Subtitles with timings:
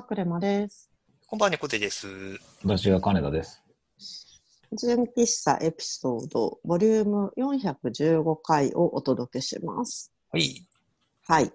[0.00, 0.90] は、クレマです。
[1.26, 2.08] こんばんは、猫背です。
[2.64, 3.62] 私が金田です。
[4.72, 10.10] 純喫茶エピソード、ボリューム415回をお届けします。
[10.32, 10.66] はい。
[11.26, 11.52] はい。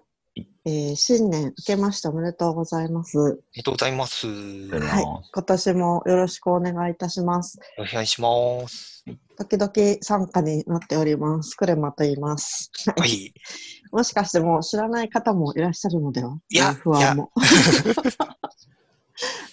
[0.68, 3.16] えー新年明けましておめでとうございます。
[3.20, 4.26] ありがとうございます。
[4.26, 5.04] はい。
[5.32, 7.60] 今年もよろしくお願いいたします。
[7.78, 9.04] お願いします。
[9.38, 9.70] 時々
[10.02, 11.54] 参加になっております。
[11.54, 12.72] クレマと言います。
[12.96, 13.32] はい。
[13.92, 16.36] もしかしてもう知らない方もいらっしゃるのでは？
[16.48, 17.30] いや不安も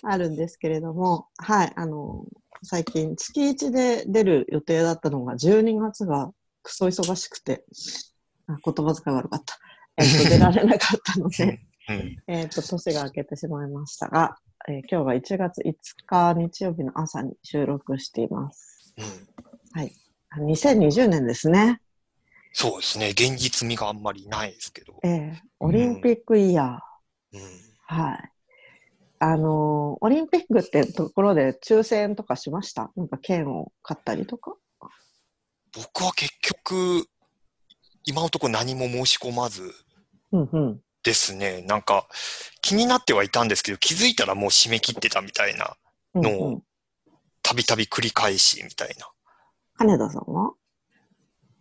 [0.02, 2.26] あるんですけれども、はい、あの、
[2.64, 7.64] 最近月1で出る予定だったのが12月がクソ忙しくて、
[8.48, 9.60] あ言葉遣い悪かった。
[9.98, 12.24] えっと、 出られなかったので、うん。
[12.28, 15.74] えっと、年が明けてしまいましたが、えー今日は1月5
[16.06, 18.94] 日日曜日の朝に収録しています。
[18.98, 19.06] うん。
[19.80, 19.94] はい。
[20.38, 21.80] 2020年ですね。
[22.54, 23.10] そうですね。
[23.10, 25.00] 現実味があんまりないですけど。
[25.04, 27.38] えーオリンピックイヤー。
[27.38, 27.42] うん。
[27.86, 28.30] はい。
[29.20, 32.92] あのーオリンピックってところで抽選とかしました？
[32.96, 34.56] なんか券を買ったりとか？
[35.76, 37.06] 僕は結局、
[38.06, 39.74] 今のところ何も申し込まず
[40.32, 40.82] うんうん。
[41.04, 41.62] ですね。
[41.68, 42.08] なんか、
[42.62, 45.76] 気になってはいたんですけど、気づいたらもう締め切ってたみたいな、
[46.16, 46.64] うんのうん、
[47.42, 49.10] たびたび繰り返しみたいな。
[49.78, 50.54] 金田さんは？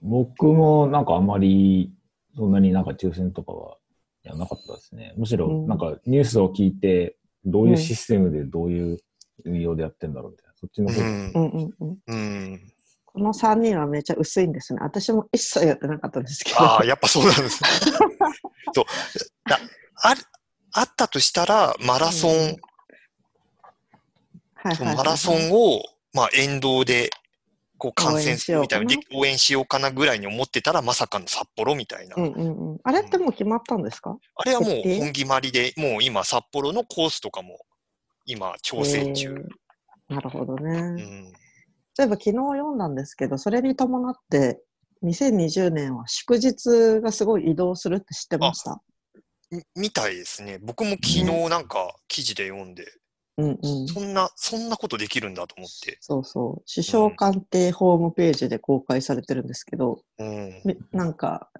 [0.01, 1.93] 僕もなんかあんまり、
[2.37, 3.77] そんなになんか抽選とかは、
[4.25, 5.13] いや、なかったですね。
[5.17, 8.99] むしろ、うんなんかニュースを聞いて、どういうシステムでどういう
[9.45, 10.53] 運用でやってんだろうみたいな。
[10.55, 11.41] そっちの方、うんう。
[11.41, 12.15] んうんう
[12.57, 12.72] ん。
[13.15, 13.23] うん。
[13.23, 14.81] この3人はめっちゃ薄いんですね。
[14.83, 16.61] 私も一切やってなかったんですけど。
[16.61, 17.69] ああ、やっぱそうなんですね。
[18.75, 18.85] そう。
[19.49, 19.59] だ
[19.97, 20.23] ある、
[20.73, 22.57] あったとしたら、マラソン、うん
[24.55, 25.83] はいマラソンを、
[26.15, 27.11] まあ、沿道で、
[27.79, 32.15] こう、観戦するみたいな、応援しよで応援しようかなぐらいに思ってたら、まさかの札幌みたいな。
[32.17, 32.81] うんうんうん。
[32.85, 34.17] あれってもう決まったんですか？
[34.37, 37.59] あれはもう本決まりで、もう今、札幌のコースとかも、
[38.25, 39.31] 今、調整中。
[39.31, 39.63] えー
[40.09, 40.71] なるほどね。
[40.79, 41.33] うん。
[41.95, 44.63] そういえば昨日読んだんですけど、それに伴って、
[45.03, 48.81] 2020年は祝日がすごい移動するって知ってました？
[49.51, 50.59] みみたいですね。
[50.63, 52.85] 僕も昨日なんか記事で読んで、
[53.39, 53.89] うんうん。
[53.89, 55.99] そんな、そんなことできるんだと思って。
[56.01, 56.65] そうそう。
[56.73, 60.63] 首相官邸ホームページで公開されてるんですけど、うん。
[60.65, 61.51] みなんか、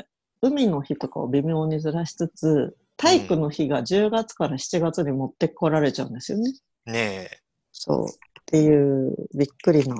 [0.41, 6.53] 海の日とかを微妙にずらしつつ、体育の日が10月から7月に持ってこられちゃうんですよね。
[6.87, 7.31] ね
[7.73, 8.07] そう。
[8.53, 9.97] っていうびっくりな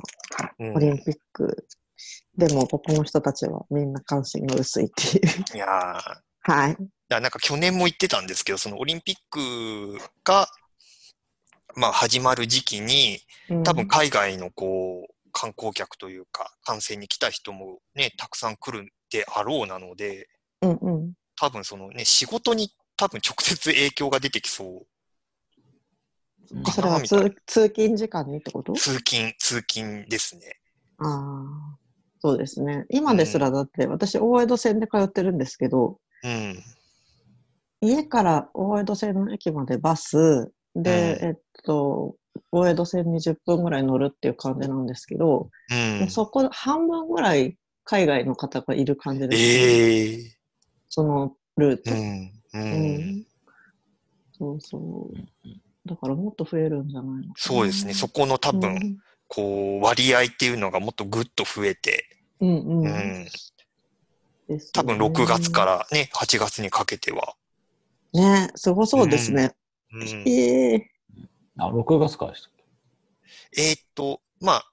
[0.75, 1.65] オリンピック。
[2.37, 5.21] でも、ここの人たちはみんな関心が薄いってい
[5.53, 5.57] う。
[5.57, 6.77] いやーはい。
[7.09, 10.47] だなんか去年も言ってたんですけど、そのオリンピックが、
[11.75, 13.17] まあ始まる時期に、
[13.49, 20.27] うん多分海外のこう、観光客というか、観戦に来た人もね、たくさん来るであろうなので、
[20.61, 21.13] うんうん。
[21.35, 24.85] 多分そのね、仕事に多分直接影響が出てきそうか
[26.73, 27.35] それは通。
[27.45, 28.73] 通勤時間にってこと？
[28.73, 30.59] 通勤、通勤ですね。
[30.99, 31.77] ああ、
[32.19, 32.85] そうですね。
[32.89, 36.63] 今ですらだって、私、大江戸線で通ってるんですけど、うん。
[37.81, 42.15] 家から大江戸線の駅までバス、で、うんえっと、
[42.51, 45.49] 大江戸線に10分ぐらい乗るっていう感じなんですけど、
[46.01, 46.09] うん。
[46.09, 50.37] そこ、半分ぐらい海外の方がいる感じです、ええ
[50.89, 51.91] そのルート。
[51.91, 52.31] うん。
[52.53, 52.57] う。
[52.57, 53.25] うんん
[54.31, 55.13] そうそう。
[55.85, 57.93] だからもっと増えるんじゃないのそうですね。
[57.93, 62.05] そこの多分、こう、割合っていうのがもっとぐっと増えて、
[62.39, 63.27] うん、うんうん。
[64.73, 67.35] 多分よね6月からね、8月にかけては。
[68.13, 69.51] ね、すごそうですね。
[69.91, 70.89] うん、ええ
[71.57, 72.51] あ、6月からでしたっ
[73.53, 73.61] け？
[73.61, 74.65] えーっと、まあ、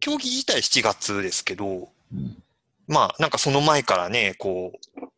[0.00, 2.42] 競技自体7月ですけど、うん。
[2.86, 5.08] まあ、なんかその前からね、こう、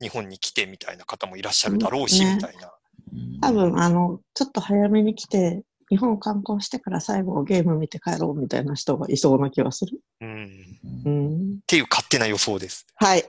[0.00, 2.72] 日本に来てみたいな方もいらっしゃるだろうし、ねみたいな。
[3.12, 10.00] うん多分、あの、ちょっと早めに来て、日本観光してから最後ゲーム見て帰ろうみたいな人がいそうな気がする。
[10.20, 10.44] うん。
[10.44, 11.60] っうん。
[11.66, 12.86] ていう勝手な予想です。
[12.96, 13.24] はい。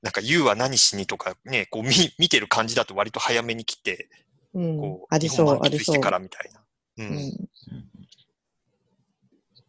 [0.00, 4.08] なんか、ユウは何しにとかね、こう見、見てる感じだと割と早めに来て、
[4.54, 5.14] うんこう、。
[5.14, 5.94] ありそう、日本満ありそう。
[5.94, 6.60] 喫してからみたいな。
[6.60, 7.02] う。
[7.02, 7.48] うんん。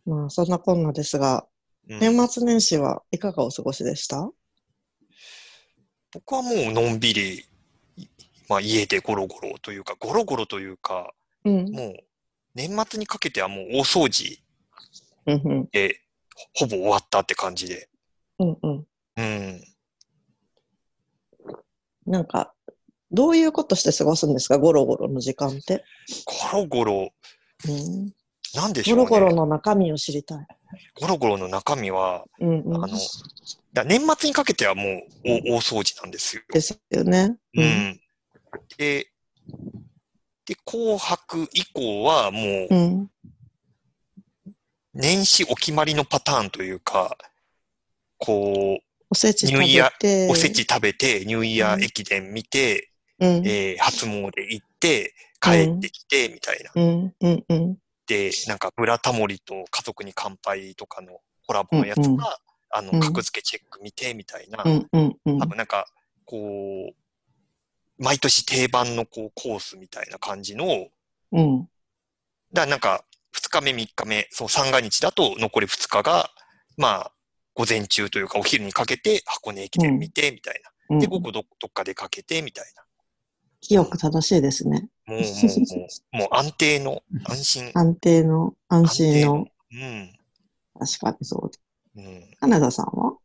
[0.06, 1.46] まあ、そんなこんなですが、
[1.90, 4.30] うん年末年始はいかがお過ごしでした？
[6.14, 7.44] 僕はもうのんびり、い
[8.50, 11.13] まあ家でゴロゴロというか、ゴロゴロというか、
[11.46, 11.72] うん。
[11.72, 11.94] もう
[12.56, 14.42] 年末にかけてはもう大掃除
[15.28, 15.69] うんうん。
[15.72, 16.01] で
[16.56, 17.88] ほほぼ終わったって感じで。
[18.40, 18.86] うんうん。
[19.18, 19.63] うん。
[22.07, 22.54] なんか、
[23.12, 24.57] どういうことして過ごすんですか？
[24.57, 25.84] ゴロゴロの時間って。
[26.51, 27.10] ゴロゴロ、
[27.68, 28.13] うん。
[28.56, 29.06] なんでしょうね。
[29.06, 30.48] ゴロゴロの中身を知りたい。
[31.00, 32.84] ゴロゴロの中身は、うんうん。
[32.84, 32.98] あの、
[33.74, 34.86] だ年末にかけてはもう
[35.24, 36.42] 大大掃除なんですよ。
[36.51, 37.38] ですよね。
[37.56, 37.63] う。
[37.63, 38.01] ん。
[38.78, 39.12] で、
[40.46, 43.12] で、紅白以降はもうう、ん。
[44.94, 47.18] 年始お決まりのパターンというか、
[48.18, 48.80] こ
[49.10, 49.66] おせち食べ
[50.00, 50.28] て。
[50.28, 53.30] う、おせち食べて、ニューイヤー駅伝見て、うん。
[53.46, 56.72] えー初詣行って、帰ってきて、みたいな。
[56.75, 57.16] うん。
[57.22, 57.46] うん。
[57.50, 57.78] うん。
[58.07, 62.38] で、なんか、ブラタモリと家族に乾杯とかのコラボのやつうんうんが、
[62.72, 64.63] あの、うん格付けチェック見て、みたいな。
[64.66, 64.88] うん。
[64.92, 65.18] うん。
[65.25, 65.46] うん多。
[65.46, 65.88] 分なんか、
[66.25, 66.94] こう、
[68.00, 70.88] 毎年定番のこうコースみたいな感じの、
[71.31, 71.62] うん。
[72.54, 73.06] だからなんか、
[73.36, 76.31] 2日目、3日目、そう三が日だと残り2日が、
[76.78, 77.12] まあ、
[77.54, 80.69] 午前中というかお昼にかけて箱根駅伝見て、みたいな。
[80.72, 82.66] うんで、午後どどっか出かけて、みたい
[83.62, 84.90] 清く正しいですね。
[85.06, 85.13] な。
[85.13, 85.28] もう、も
[86.13, 87.72] う、もう、安定の、安心。
[87.75, 90.18] 安定の、安心の、うん。
[90.80, 91.51] 確かにそ
[91.96, 92.00] う。
[92.00, 92.31] うん。
[92.40, 93.18] 金田さんは？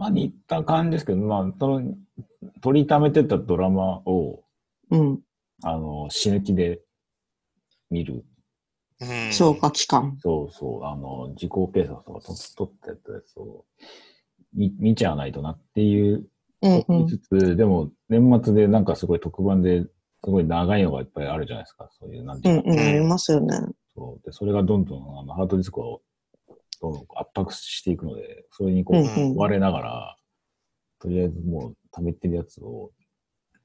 [0.00, 1.94] まあ似た感じですけど、まあ、その、
[2.62, 4.42] 取りためてたドラマを、
[4.90, 5.20] うん。
[5.62, 6.80] あの、死ぬ気で
[7.90, 8.24] 見る。
[9.02, 9.08] うん。
[9.30, 10.16] 消化器官。
[10.22, 13.66] そうそう、あの、自己警察とか撮撮ってやったやつを
[14.54, 16.26] 見見ちゃわないとなっていう、
[16.62, 17.04] うんうん。
[17.04, 19.90] 見つつ、でも、年末でなんかすごい特番で、す
[20.30, 21.90] ごい長いのがいっぱいあるじゃないですか。
[21.98, 23.54] そういう、なんていうか、うんうん、ありますよね。
[23.94, 24.24] そう。
[24.24, 26.00] で、それがどんどん、あの、ハードディスクを、
[26.80, 30.16] どんどん圧迫していくので、それにこう、うんうん追われながら、
[30.98, 32.90] とりあえずもう、溜めてるやつを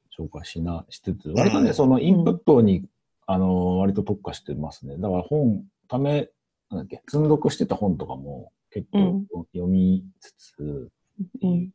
[0.09, 1.73] 消化しな、しつつ、割とね、うん。
[1.73, 2.85] そのインプットに、
[3.27, 4.97] あの、割と特化してますね。
[4.97, 6.29] だから本、ため、
[6.69, 10.91] なんだっけ、積んどくしてた本とかも結構読みつつ、
[11.21, 11.71] っていう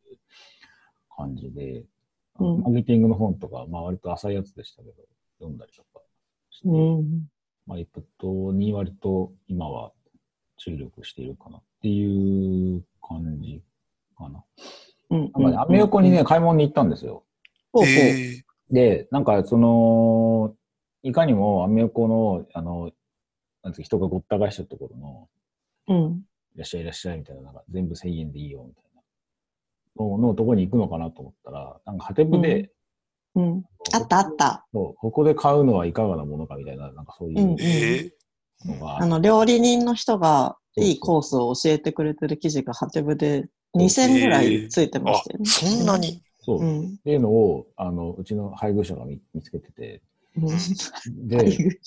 [1.15, 1.83] 感じで、
[2.37, 4.95] マーケティングの本とか、まあ割と浅いやつでしたけど、
[5.39, 6.01] 読んだりとか
[6.49, 7.27] して、うん。
[7.67, 9.91] まあ、インプットに割と今は
[10.63, 13.63] 注力しているかなっていう感じ
[14.15, 14.43] かな。
[15.09, 15.19] うん。
[15.21, 17.23] なんかね、アメ横にね、買い物に行ったんですよ。
[17.73, 17.93] ほうほう。
[17.93, 20.55] えで、なんかその、
[21.03, 22.91] いかにもアメ横の、あの、
[23.63, 25.29] なんつうか人がごった返したところの、
[25.87, 26.25] うん。
[26.55, 28.83] いらっしゃいいらっしゃいみたいな、なんか全部1000円でいいよみたい
[29.97, 32.69] なののところに行くのかなと思ったら、なんかハテブで、
[33.33, 33.63] うん。
[33.93, 34.67] あったあった。
[34.71, 38.13] そう、ここで買うのはいかがなものかみたいな、なんかそういうんうー、えのが、
[38.99, 45.45] あの、料理人の人がいいコースを教えてくれてる記事がハテブで2000ぐらいついてまあしたよ、ね。
[45.45, 46.97] そんなにそう、っうん。
[46.97, 50.01] ていうのを、あの、うちの配偶者が見見つけてて、
[50.35, 51.27] うん。
[51.27, 51.37] で、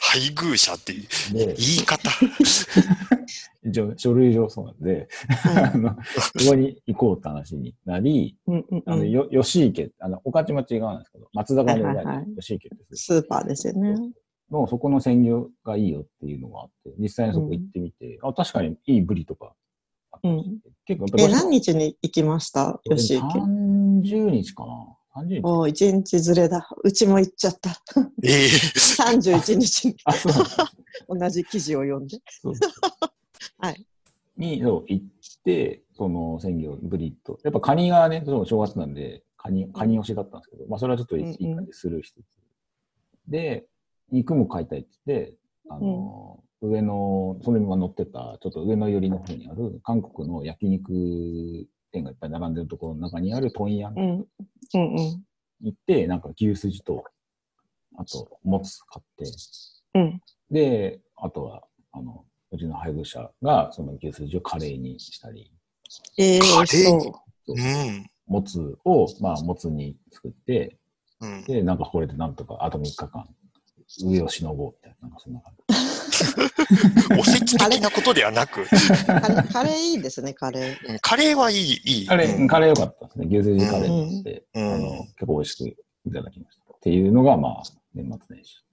[0.00, 2.10] 配偶者っていうで言い方。
[3.66, 5.08] 一応書類上そうなんで、
[5.74, 5.96] あの、
[6.38, 9.10] そこに行こうって話になり、うんうんあの、うん。
[9.10, 13.96] よ、吉池、あの、御徒町側なんですけど、松坂の裏はいはいはいに吉池ってスーパーですよね。
[14.50, 19.54] の、そこの鮮魚がいいよっていうのがあって、実際にそこ行ってみて、あ、確かにいいブリとか
[20.12, 22.80] あったりして、結構え、やっぱ何日に行きました？
[22.84, 23.24] 吉池。
[23.24, 26.68] 30日かな ?30 日おー一日ずれだ。
[26.82, 27.70] うちも行っちゃった。
[28.22, 30.56] ええ31 日にあ、そうなんです
[31.08, 32.18] 同じ記事を読んで。
[32.28, 32.54] そう
[33.58, 33.86] はい。
[34.36, 35.06] にそう行っ
[35.44, 42.24] て、その鮮魚、ブリと、やっぱカニがね、その正月なんで、カニ、カニ推しだったんですけど、まあそれはちょっというんうんいい感じするしつつ。
[43.28, 43.66] で、
[44.10, 45.34] 肉も買いたいって言って、
[45.70, 50.92] あの、上の、それに乗ってた、ちょっと上の寄りの方にある、韓国の焼肉
[51.92, 54.10] 店がいっぱい並んでるところの中にある問屋にうん。
[54.10, 55.24] うんうん。
[55.62, 57.04] 行って、なんか牛すじと、
[57.96, 59.24] あと、もつ買って、
[59.94, 60.20] うん。
[60.50, 65.50] で、あとは、あの、うちの配偶者が、その牛すじをカレーにしたり、
[66.18, 67.00] えー、美味しカレー？
[67.00, 67.52] そう。
[67.52, 68.10] うん。
[68.26, 70.78] もつを、まあ、もつに作って、
[71.20, 71.44] うん。
[71.44, 73.28] で、なんかこれでなんとか、あと3日間、
[74.02, 75.64] 上をしのごうみたいな、なんかそんな感じ。
[77.20, 80.92] おせち的なことではなく、カレーカレーいいですね、カレー。
[80.92, 82.06] うんカレーはいい、いい。
[82.06, 83.26] カレー、うんカレー良かったですね。
[83.26, 85.68] 牛すじカレーにして、うんあの、結構美味しく
[86.08, 86.74] いただきました。
[86.74, 87.62] っていうのが、まあ、
[87.94, 88.64] 年末年始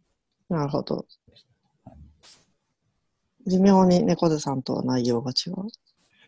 [0.50, 1.46] なるほどでし
[1.86, 1.92] た。
[1.92, 3.50] はい。
[3.50, 5.54] 微妙に猫背さんとは内容が違う。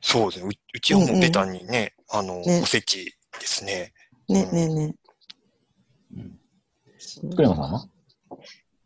[0.01, 0.47] そうですね。
[0.47, 3.93] ううちはもうベタにね、あの、ねおせちですね。
[4.29, 4.95] ね、うんね、ね。
[6.15, 6.39] うん。
[7.31, 7.87] 福山さんは？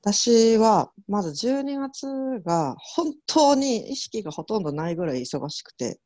[0.01, 2.07] 私は、まず12月
[2.45, 5.99] が本当に意識がほとんどないぐらい忙しくて、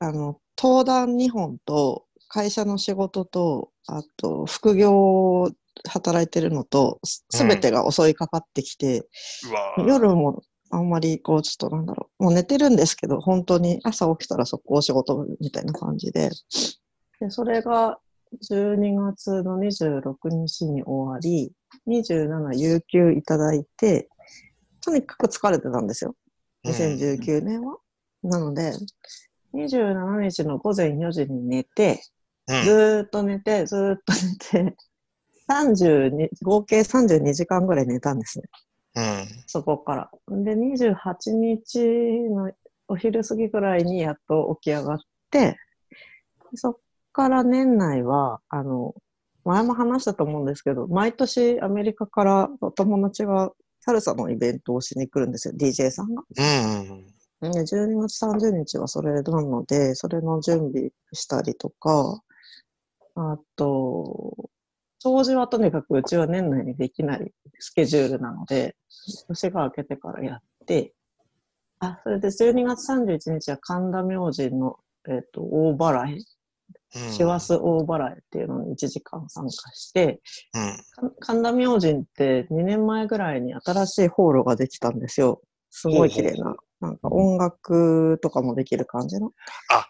[0.00, 5.50] あの、登壇2本と会社の仕事と、あと副業を
[5.88, 9.00] 働いてるのと、すすべてが襲いかかってきて、
[9.48, 9.86] うわー。
[9.86, 16.30] 夜もあんまりこうちょっとなんだろう、もう寝てるんですけど、本当に朝起きたら速攻仕事みたいな感じで、
[17.20, 17.98] でそれが
[18.42, 21.52] 12月の26日に終わり、
[21.86, 24.08] 27有給いただいて、
[24.80, 26.14] とにかく疲れてたんですよ。
[26.64, 27.78] 2019年は。
[28.22, 28.72] なので、
[29.54, 32.00] 27日の午前4時に寝て、
[32.48, 34.12] うんずーっと寝て、ずーっと
[34.54, 34.76] 寝て、
[35.48, 38.44] 32、合計32時間ぐらい寝たんですね。
[38.96, 39.44] うん。
[39.46, 40.10] そこから。
[40.28, 41.78] で、28日
[42.30, 42.50] の
[42.88, 44.98] お昼過ぎぐらいにやっと起き上がっ
[45.30, 45.56] て、
[46.54, 46.78] そっ
[47.14, 48.94] から年内は、あの、
[49.44, 56.22] 前も話したと思うんですけど、毎年アメリカからお友達がサルサのイベントをしに来るんですよ、DJ さんが。
[57.42, 57.52] うん。
[57.52, 62.20] で12月30日はそれなので、それの準備したりとか、
[63.14, 64.50] あと、
[65.04, 68.74] 掃除はとにかくうちは年内にできないスケジュールなので、
[69.28, 70.94] 年が明けてからやって、
[71.78, 76.24] あ、それで12月31日は神田明神の、えっ、と、大払い、うん。
[76.94, 80.20] 師走大払いっていうのに1時間参加して、
[80.54, 81.10] うん。
[81.10, 85.42] か神田明神って2年前ぐらいに新しいホールができたんですよ。
[85.70, 86.54] すごい綺麗な。
[86.80, 89.32] なんか音楽とかもできる感じの。
[89.70, 89.88] あ、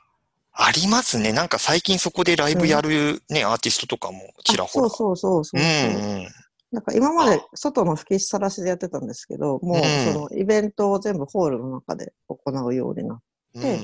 [0.53, 1.33] ありますね。
[1.33, 4.87] なんか最近そこでライブやるね、アーティストとかもちらほら。
[4.87, 5.63] あそうそうそうそうう。
[5.63, 6.29] んうん。
[6.71, 13.21] なんか今まで外の吹きさらしでやってたんですけど、もううんそのイベントを全部ホールの中で行うようになっ
[13.61, 13.81] て、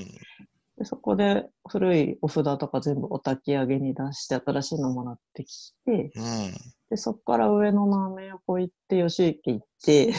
[0.80, 6.25] でそこで古いお札とか全部お焚き上げに出して新しいのもらってきて、うん。
[6.25, 6.52] うん。
[6.88, 10.14] でそこから上野のアメ横行って、吉池行って、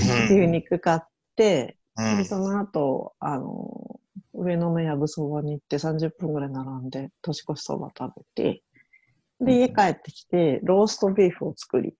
[0.00, 1.00] うん 牛肉買っ
[1.34, 4.00] て、うんで、その後、あの、
[4.34, 8.62] 上野のやぶそばに行って30分ぐらい並んで、年越しそば食べて、
[9.40, 11.96] で、家帰ってきて、ローストビーフを作り、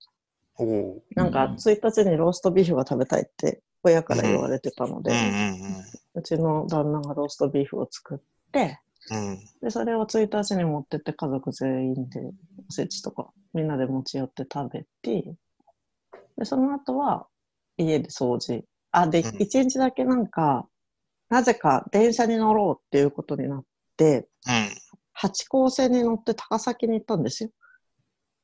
[0.57, 8.19] おうなんかうん1日にローストビーフが食べたいって親から言われてたので、ううんちの旦那がローストビーフを作っ
[8.51, 8.79] て。
[9.11, 9.39] うん。
[9.61, 12.19] で、それを1日に持ってって家族全員で
[12.67, 15.33] おせちとかみんなで持ち寄って食べて、
[16.37, 17.27] で、その後は
[17.77, 18.63] 家で掃除。
[18.91, 20.67] あ、で、うん1日だけなんか、
[21.29, 23.63] なぜか電車に乗ろうっていうことになっ
[23.97, 24.69] て、うん。
[25.13, 27.49] 八高線に乗って高崎に行ったんですよ。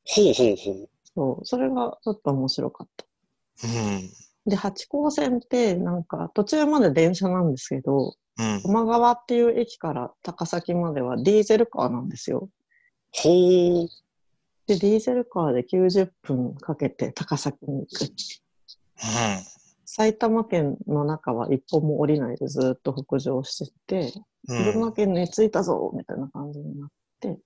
[0.04, 0.88] ほうほうほう。
[1.14, 3.06] そう、それがちょっと面白かった。
[3.64, 4.10] うん。
[4.46, 8.62] で、八高線ってなんか途中まで電車なんですけど、うん。
[8.62, 12.48] 駒川っていう駅から高崎まではディーゼルカーなんですよ。
[13.12, 13.88] ほう。
[14.66, 18.02] で、ディーゼルカーで90分かけて高崎に行く。
[18.02, 18.10] うん。
[19.84, 24.12] 埼玉県の中は一歩も降りないでずっと北上してって、
[24.48, 24.64] うん。
[24.64, 27.38] 群馬県に着いたぞみたいな感じになって、うん。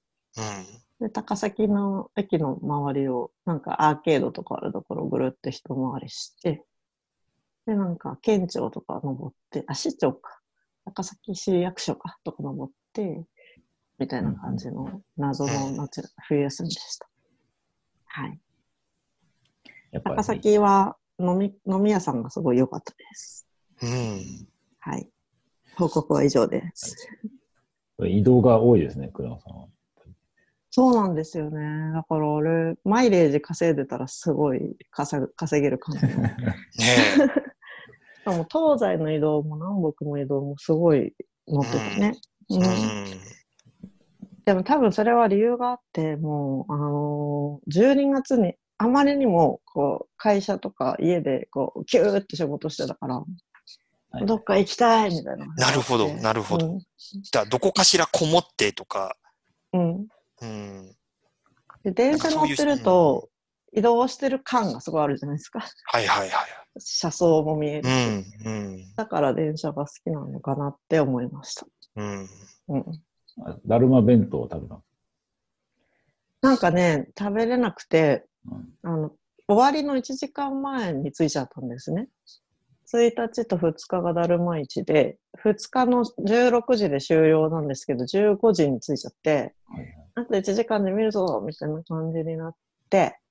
[1.01, 6.65] で、高崎の駅の周りを、なんかアーケードとかあるところをぐるって一回りして、
[7.71, 10.41] で、なんか県庁とか登って、あ、市庁か。
[10.85, 13.25] 高崎市役所かとか登って、
[14.01, 17.09] みたいな感じの謎の夏、冬休みでした。
[18.07, 18.41] はい。
[20.03, 23.47] 高崎は飲み、飲み屋さんがすごい良かったです。
[23.83, 24.49] うん。
[24.81, 25.09] はい。
[25.77, 26.97] 報告は以上です。
[28.05, 29.69] 移動が多いですね、倉野さんは。
[30.73, 31.93] そうなんですよね。
[31.93, 36.37] だから俺、マイレージ稼いでたらすごい稼ぐ稼げる感じ ね
[38.31, 38.47] かも
[38.79, 41.13] 東西の移動も南北の移動もすごい
[41.49, 42.17] 乗っててね。
[42.51, 42.55] え。
[42.55, 43.21] うんうん。
[44.45, 53.25] でも多分それは理由があって、もう、あのー12月にあまりにも、こう、会社とか家で、こう、キューって仕事してたから、は
[54.23, 55.47] いどっか行きたいみたいな。
[55.55, 59.17] なるほどなるほどじゃあ、どこかしらこもってとか、
[59.73, 59.81] うん。
[59.81, 60.09] うん。
[60.43, 60.97] うん。
[61.85, 63.30] で、電車乗ってると、
[63.73, 65.61] 移動してる感がすごいあるじゃないですか。
[65.85, 66.47] はいはいはい。
[66.79, 67.89] 車窓も見えるし。
[67.89, 68.25] うん。
[68.45, 68.95] うん。
[68.97, 71.67] だから電車が好きなのかなって思いました。
[71.97, 72.29] うん。
[72.69, 72.85] うん。
[73.67, 74.83] だるま弁当を食べた
[76.43, 79.13] なんかね、食べれなくて、すかあの、
[79.47, 82.09] 終わりの1時間前に着いちゃったんですね。
[82.93, 92.55] 1日と2日がだるま市で、2日の16時で終了なんですけど、15時に着いちゃって、はいはいあと1時間で見るぞみたいな感じになっ
[92.91, 93.30] て、うん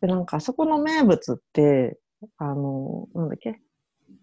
[0.00, 1.98] で、なんかあそこの名物って、
[2.38, 3.60] あの、なんだっけ？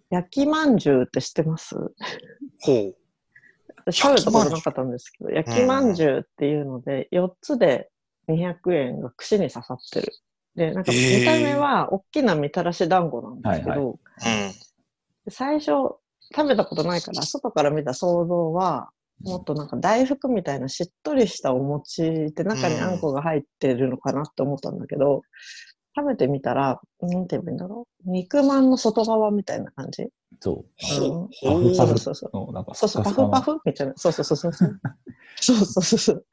[0.09, 1.75] 焼きまんじゅうって知ってます？
[1.75, 2.95] ほう。
[3.85, 7.89] 私食べたことなかったんですけど、焼きまんじゅうっていうので、4つで
[8.27, 10.13] 200円が串に刺さってる。
[10.55, 13.99] で、なんか見た目は大きなみたらし団子なんですけど。
[15.29, 15.65] 最初
[16.35, 18.91] 食べたことないから、外から見た想像は、
[19.23, 25.21] もっとなんか大福みたいなしっとりしたお餅で中にあんこが入ってるのかなって思ったんだけど、
[25.95, 28.09] 食べてみたら、なんて言えばいいんだろう？
[28.09, 30.07] 肉まんの外側みたいな感じ？
[30.41, 30.55] そう。
[30.55, 31.29] うん。
[31.31, 31.75] ほう。
[31.75, 31.97] そパフう。
[31.99, 32.15] そう。
[32.15, 32.35] そう。
[32.35, 32.89] のなんかそう。
[32.89, 33.93] そう、パフパフみたいな。
[33.95, 34.11] そう。
[34.11, 34.25] そう。
[34.25, 34.37] そう。
[34.37, 34.53] そう。
[34.53, 34.77] そう。
[35.39, 35.83] そう。
[35.83, 35.99] そう。
[35.99, 36.25] そう。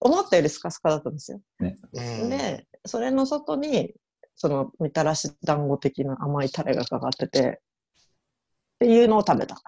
[0.00, 1.40] 思ったよりスカスカだったんですよ。
[1.60, 2.00] う。
[2.24, 2.30] ん。
[2.30, 3.92] で、それの外に、
[4.36, 7.60] その、みたらし団子的な甘いタレがかかってて、
[8.76, 9.08] っていう。
[9.08, 9.60] のを食べた。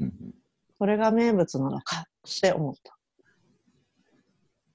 [0.00, 0.04] う。
[0.04, 0.34] ん
[0.78, 2.04] これが名物なのかっ
[2.40, 2.96] て思った。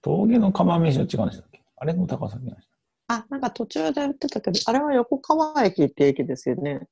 [0.02, 1.64] 峠の釜飯は違うんでしたっけ？
[1.78, 2.70] ああれも高崎なんです
[3.08, 6.88] あ、なんか途中で売ってたけど、あれは横川駅って駅ですよね。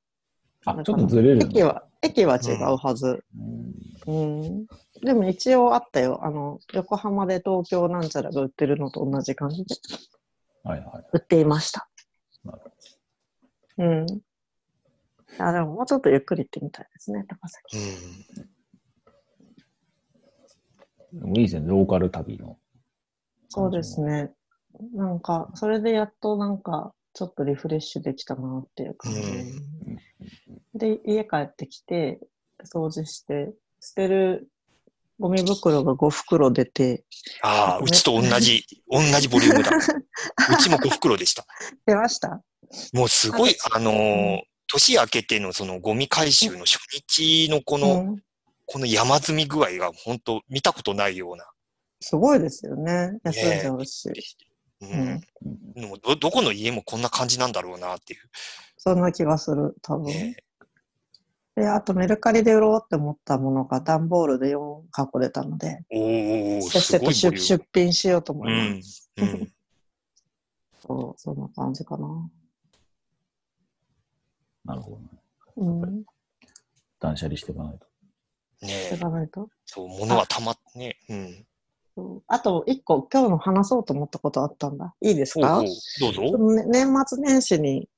[0.66, 3.24] あ、ちょっとずれる駅は、駅は違うはず。
[3.38, 3.74] うん
[4.08, 4.66] うん。
[5.04, 6.20] でも一応あったよ。
[6.24, 9.76] あの、横浜で東京なんちゃらが売ってるのと同じ感じで
[10.64, 11.04] はいはい。
[11.14, 11.88] 売っていました。
[12.44, 12.72] なるほ
[13.78, 14.22] うん。
[15.40, 17.78] あ、でももうちょっとゆっくり行ってみたいですね、高崎。
[17.78, 18.50] うん。
[21.14, 22.58] どでもいいですね、ローカル旅の。
[23.50, 24.32] そうですね。
[24.94, 29.22] なんか、それでやっとなんか、ちょっとリフレッシュできたなっていう感じ。
[30.74, 32.20] で、家帰ってきて、
[32.64, 34.50] 掃除して、捨てる
[35.20, 37.04] ゴミ袋が5袋出て、
[37.42, 39.72] ああ、うちと同じ、同じボリュームだ。
[39.78, 41.46] うちも5袋でした。
[41.86, 42.42] 出ました
[42.94, 44.42] もうすごい、あのー
[44.74, 48.24] 年明けてのそのゴミ回収の初日のこの、うん
[48.72, 51.46] この山積み具合が本当見たことないような。
[52.00, 53.20] すごいですよね。
[53.26, 54.12] 休んでほしい。
[54.80, 55.22] うん。
[55.90, 58.22] もうど、どこの家もこんな感じなんだろうなっていう。
[58.78, 60.06] そんな気がする、多分。
[60.06, 60.38] ね
[61.58, 69.12] で、あとメルカリで売ろうって思ったものが段ボールで4箱出たので、おおせっすせと出品しようと思いまんす。。
[69.18, 69.52] うん。
[70.80, 72.08] そう、そんな感じかな。
[74.64, 75.08] なるほどね。
[75.58, 76.04] うん。
[77.02, 77.91] 断捨離していかないと。
[78.62, 78.90] ね。
[79.66, 80.98] そう、物はたまってね。
[81.10, 81.46] うん。
[82.28, 84.96] あと、一個、今日の話そうと思ったことあったんだ。
[85.02, 85.62] いいですか？
[86.00, 86.38] どうぞ。
[86.56, 87.90] ね年末年始に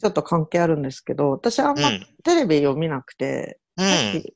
[0.00, 2.06] ちょっと関係あるんですけど、私あんまうん。
[2.24, 4.22] テレビを見なくて、うさっん。
[4.22, 4.34] き、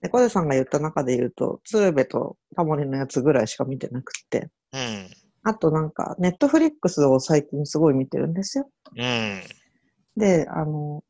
[0.00, 4.50] 猫背さんが言った中で言うと、鶴瓶とタモリのやつぐらいしか見てなくって。
[4.72, 5.10] うん。
[5.42, 8.70] あとなんか、ネットフリックスを最近すごい見てるんですよ。
[8.96, 9.42] うん。
[10.16, 11.02] で、あの、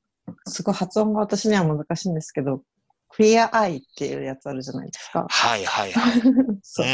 [0.46, 2.62] すごい発音が私には難しいんですけど、
[3.08, 5.26] クイアアイっていうやつあるじゃないですか。
[5.28, 6.20] はいはいはい。
[6.62, 6.88] そうう。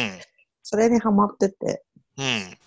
[0.62, 1.84] それにハマってて、
[2.18, 2.22] ん。
[2.22, 2.58] うん。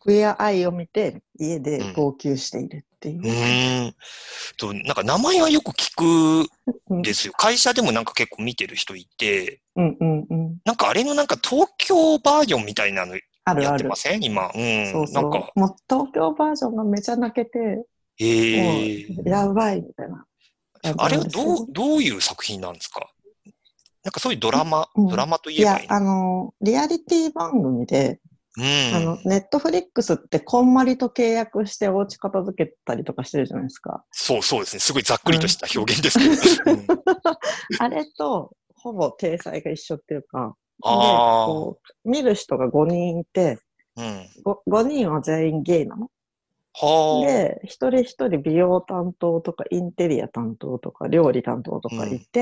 [0.00, 3.24] クイアアイを見て家で号泣しているっていうう。
[3.24, 3.94] ーん。
[4.56, 6.50] と、なんか名前はよく聞く
[6.90, 7.32] うんんですよ。
[7.34, 10.58] 会社でもなんか結構見てる人いて、うんうんうん。
[10.64, 13.96] なんかあれのなんか東京バージョンみたいなのあるあるやってま。
[13.96, 14.22] せん？
[14.22, 14.50] 今。
[14.54, 14.92] うん。
[14.92, 15.22] そうそう。
[15.22, 17.84] なんか、もう東京バージョンがめちゃ泣けて、も
[18.18, 20.26] ええうやばいみたいな
[20.82, 23.10] あれはどう、どういう作品なんですか？
[24.02, 28.18] なんかそういうドラマ、うんドラマとい言えばいい、のやあの、リアリティ番組で、
[28.56, 28.64] うん。
[28.94, 34.04] あの、ネットフリックスってこんまりと契約してお家片付けたりとかしてるじゃないですか。
[34.10, 34.80] そうそうですね。
[34.80, 36.24] すごいざっくりとした表現ですけ
[36.64, 36.72] ど。
[36.72, 36.86] うん
[37.78, 43.58] あれと、ほぼ体裁が一緒っていうか、で、あこう、見る人が5人いて、
[43.96, 44.02] あ。
[44.02, 44.26] うん。
[44.72, 46.10] 5, 人は全員ゲイなの？
[46.74, 47.26] はあ。
[47.26, 52.40] で、一人一人美容担当とかインテリア担当とか料理担当とかいて、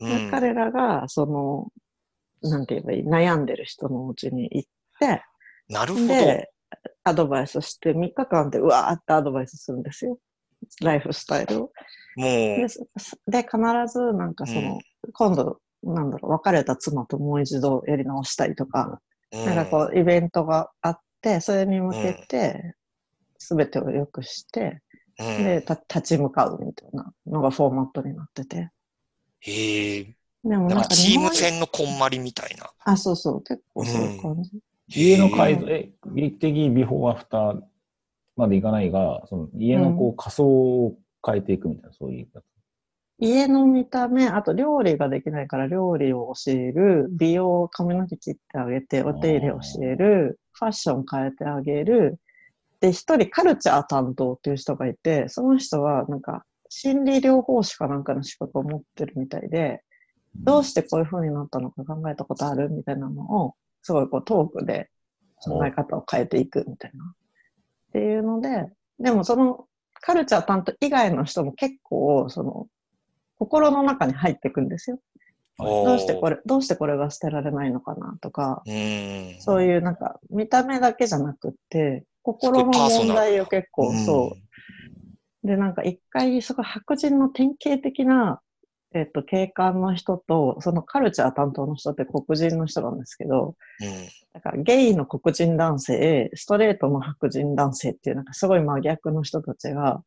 [0.00, 1.68] うんで彼らが、その、
[2.50, 5.22] なんて言えばいい、悩んでる人のうちに行って、
[5.68, 6.06] なるほど。
[6.08, 6.50] で、
[7.04, 10.18] アドバイスして、3日間でうわーってアドバイスするんですよ。
[10.80, 11.72] ライフスタイルを。
[12.16, 12.82] もで、う、す
[13.28, 13.56] で必
[13.92, 14.80] ず、なんかその、
[15.12, 19.00] 今度、なんだろう、別れた妻ともう一度やり直したりとか、
[19.32, 22.74] うんなんかこう、イベントがあって、それに向けて、
[23.42, 24.80] すべてを良くして、
[25.18, 28.70] うんで、た立ち向かうみたいなのがフォーマットになってて。
[29.40, 30.16] へえ。
[30.44, 32.70] でもだからチームなんか日本戦のこんまりみたいな。
[32.84, 34.50] あ、そうそう、結構そういう感じ。
[34.88, 37.60] 家の改造、うんえ、美的ビフォーアフター
[38.36, 42.44] までいかないが、その家のこう仮想を変えていくみたいな、そういうやつ。
[43.18, 52.18] 家の見た目、あと料理ができないから料理を教える、美容、髪の毛切ってあげて、お手入れ教える、ファッション変えてあげる。
[52.82, 59.84] で、一人カルチャー担当っていう人がいて、その人はなんか心理療法士かなんかの資格を持ってるみたいで、
[60.34, 64.90] どうしてこういう風になったのか考えたことあるみたいなのを、すごいこうトークで
[65.36, 67.04] 考え方を変えていくみたいな。
[67.04, 68.66] っていうので、
[68.98, 72.66] でもそのカルチャー担当以外の人も結構、その、
[73.38, 74.98] 心の中に入っていくんですよ。
[75.58, 79.36] どうしてこれれ、どうしてこれが捨てられないのかなとか、うん。
[79.38, 84.36] そういうなんか見た目だけじゃなくって、心の問題を結構、そ
[85.44, 85.46] う。
[85.46, 88.40] で、なんか一回、すごい白人の典型的な、
[88.94, 94.08] えっと、警官の人と、そのカルチャー担当の人って黒人の人なんですけど、うん。
[94.34, 100.02] だからゲイの黒人男性、ストレートの白人男性っていうなんかすごい真逆の人たちが、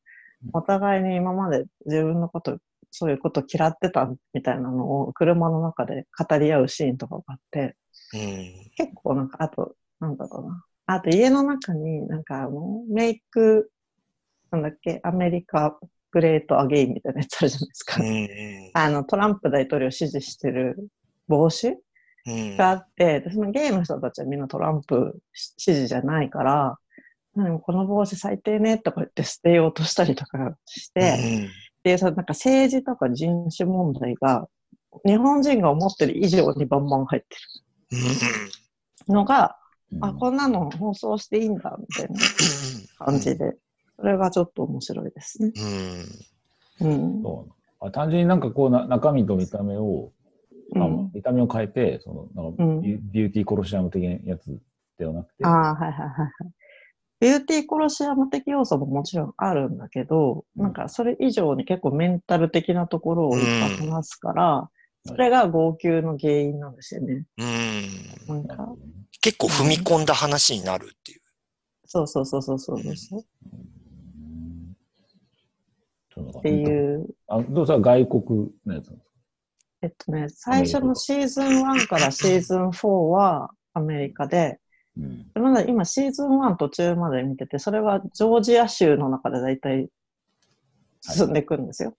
[0.53, 2.57] お互いに今まで自分のこと、
[2.91, 7.75] そういうこと嫌ってたみたいなのを車の中で語り合うシーンとかがあって、
[8.13, 8.71] うん。
[8.77, 10.65] 結構なんか、あと、なんだろうな。
[10.87, 13.71] あと家の中になんかあの、メイク、
[14.51, 15.77] なんだっけ、アメリカ
[16.11, 18.03] グレートアゲインみたいなやつあるじゃないですか。
[18.03, 18.27] うん。
[18.73, 20.89] あの、トランプ大統領を支持してる
[21.27, 21.69] 帽子
[22.27, 22.57] うん。
[22.57, 26.77] があって、でそのゲイの人たちはみんなトランプ支持じゃないから、
[27.35, 31.51] なんかこの帽子最低ねとか言って捨てようとしたりとかして、
[31.83, 34.47] で、そのなんか政治とか人種問題が、
[35.05, 37.27] 日本人が思ってる以上にバンバン入って
[37.91, 37.99] うん。
[37.99, 38.05] うん。
[38.05, 38.11] る
[39.09, 39.57] のが、
[40.01, 42.15] あ、うんこんなの放送していいんだ、みたいな
[43.05, 43.55] 感じで。
[43.97, 45.51] それがちょっと面白いですね。
[46.81, 46.87] うん。
[46.87, 47.23] うん。
[47.23, 47.51] そう
[47.87, 50.11] あ単純になんかこうな中身と見た目を、
[50.75, 54.59] あうん、見た目を変えて、そのなんかうんビューティーコロシアム的なやつ
[54.97, 56.31] ではなくて、ああ、はいはいはいはい。
[57.21, 64.67] ビューティーコロシアム的要素ももちろんあるんだけど、うんなんかそれ以上に結構メンタル的なところをいっぱい話すから、うん
[65.07, 67.25] それが号泣の原因なんですよね。
[67.37, 68.43] うん。
[68.47, 68.75] なんか、
[69.25, 71.21] 結構踏み込んだ話になるっていう。
[71.87, 73.19] そうそうそうそうそうそう。
[73.19, 74.75] うん
[76.13, 79.09] ちょっていう、あ、どうせ外国のやつなんですか？
[79.81, 84.59] えっとね、最初のシーズン1からシーズン4はアメリカで、
[84.95, 85.25] うん。
[85.33, 89.89] まだ今シーズン1途中まで見てて、それはジョージア州の中でだいたい
[91.01, 91.97] 進んでいくんですよ。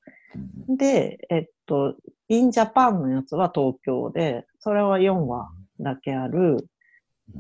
[0.69, 1.97] うんで、えっと、
[2.29, 6.69] インジャパンのやつは東京で、それは4話だけある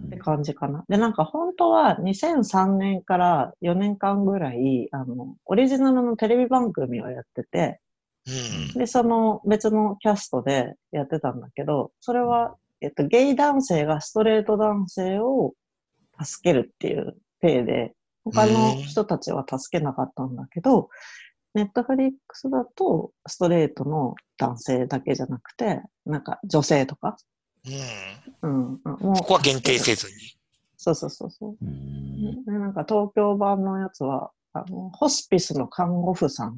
[0.07, 0.85] って感じかな。
[0.88, 7.81] で、なんか本当は2003年から4年間ぐらい、あの、オリジナルのテレビ番組をやってて、
[8.27, 8.79] うん。
[8.79, 15.55] で、その別のキャストでやってたんだけど、それは、えっと、ゲイ男性がストレート男性を
[16.22, 17.94] 助けるっていう体で、
[18.25, 20.88] 他の人たちは助けなかったんだけど、
[21.55, 27.16] ネットフリックスだとストレートの男性だけじゃなくて、なんか女性とか、
[28.42, 28.48] うん。
[28.48, 30.12] うん、もうここは限定せずに。
[30.76, 31.57] そうそうそうそう。
[31.64, 36.57] うなんか東京版のやつは、あの、ホスピスの看護婦さん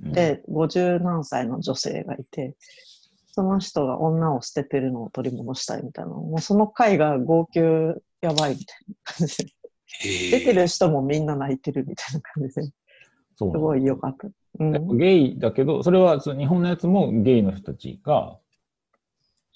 [0.00, 2.56] で、50何歳の女性がいて、
[3.26, 6.10] その人が女を捨ててるのを取り戻したいみたいな。
[6.10, 9.52] もうその回が号泣やばいみたいな感じで。
[10.00, 12.62] へ出てる人もみんな泣いてるみたいな感じで。
[13.36, 14.28] そうすごい良かった。
[14.58, 14.98] うん。
[14.98, 18.38] ゲイだけど、それはその日本のやつもゲイの人たちが、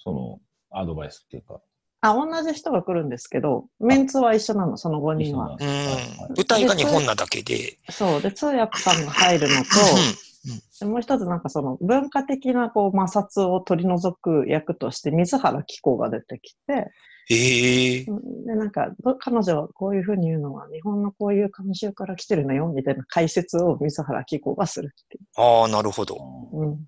[0.03, 1.61] その、アドバイスっていうか、
[2.05, 5.53] あ、同じ人が来るんですけど、メンツは一緒なの、その5人は。
[5.53, 5.59] うん。
[6.35, 7.79] 舞台が日本なだけで。
[7.91, 8.21] そう。
[8.21, 9.71] で、通訳さんが入るのと、
[10.81, 16.91] でもう一つなんかその文化的なこう摩擦を取り除く役として水原希子が出てきて、
[17.29, 18.05] へえ。
[18.05, 18.11] で、
[18.57, 26.17] なんか、ど彼女はこういうふうに言うのは日本のこういう慣習から来てるのよ、みたいな解説を水原希子がするっていああ、なるほど。
[26.53, 26.65] う。
[26.65, 26.87] うん。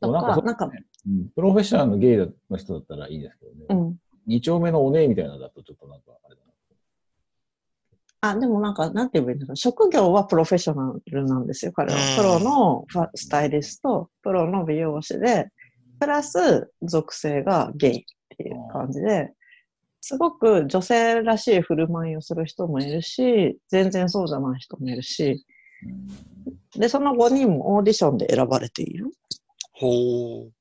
[0.00, 0.72] とか、なんかそ
[1.06, 3.66] うなんプロフェッショナルのゲイの人だったらいいですけどね。
[3.68, 3.96] うん。
[4.26, 6.50] 二丁目のお姉みたいなのだとちょっとなんかあれだな。
[8.22, 9.56] あ、でもなんか、なんて言えばいいんだろう。
[9.56, 12.16] 職業はプロフェッショナルなんですよ、彼はうん。
[12.16, 12.84] プロの
[13.14, 15.48] スタイリスト、プロの美容師で、
[15.98, 18.02] プラス属性がゲイっ
[18.36, 19.32] ていう感じで、
[20.02, 25.44] すごく女性らしい振る舞いをする人もいるし、全然そうじゃない人もいるし、
[26.76, 29.10] で、その5人もオーディションで選ばれている。
[29.80, 30.52] ほう。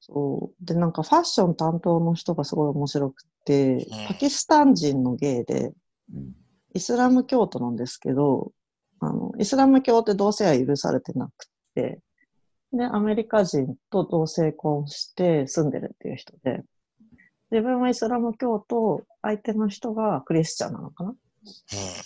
[0.00, 0.64] そう。
[0.64, 5.72] で、なんかファッション担当の人がすごい面白くてん、パキスタン人のゲイで、
[6.14, 6.34] うん
[6.72, 8.52] イスラム教徒なんですけど、
[9.00, 11.98] あの、イスラム教って同性は許されてなくて、
[12.72, 16.62] で、アメリカ人と同性婚して住んでるっていう人で、
[17.50, 21.14] 自分はイスラム教徒、相手の人がクリスチャンなのかな？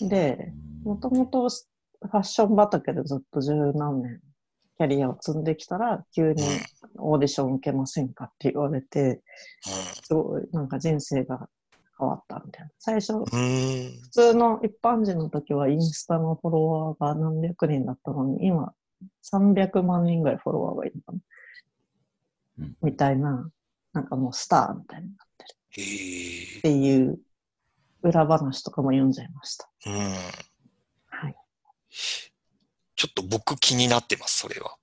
[0.09, 4.23] で、もともとファッション畑でずっと十何年
[4.77, 6.43] キャリアを積んできたら、急に
[6.97, 9.23] オーディション受けませんかって言われて、
[9.63, 11.49] すごいなんか人生が
[11.99, 12.71] 変わったみたいな。
[12.79, 13.13] 最初。
[13.25, 18.73] 普通の一般人の時はインスタのフォロワーが何百人だったのに、今
[19.33, 21.19] 300万人ぐらいフォロワーがいるの
[22.83, 23.49] みたいな、
[23.93, 26.63] なんかもうスターみたいになってるっ。
[26.63, 27.19] ていう
[28.03, 29.69] 裏話とかも読んじゃいました。
[29.87, 29.95] うん。
[31.07, 31.37] はい。
[33.05, 34.77] ちょっと僕気になってます、それは。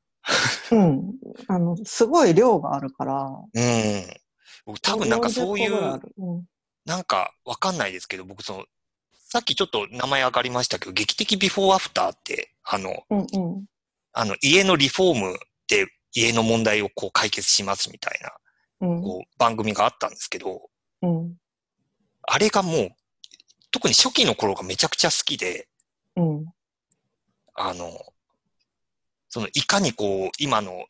[0.71, 1.13] うん。
[1.47, 4.05] あの、すごい量があるから、うん。
[4.63, 6.45] 僕多分なんかそうい40個ぐらいあう、るうん
[6.85, 8.65] なんかわかんないですけど、僕その、
[9.13, 13.65] さっきちょっと名前上がりましたけど、劇的ビフォーアフターって、あの、うんうん。
[14.13, 18.19] あの、家のリフォームで家の問題をこう解決しますみたい
[18.81, 19.01] な、うん。
[19.01, 20.69] こう、番組があったんですけど、
[21.01, 21.37] うん。
[22.23, 22.89] あれがもう、
[23.71, 25.67] 特に初期の頃がめちゃくちゃ好きで、
[26.15, 26.45] うん。
[27.53, 27.91] あの、
[29.31, 30.85] その、いかにこう、今の